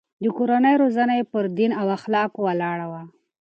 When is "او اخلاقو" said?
1.79-2.39